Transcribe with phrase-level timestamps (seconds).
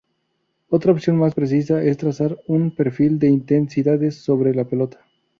[0.69, 5.05] Otra opción más precisa, es trazar un perfil de intensidades sobre la pelota.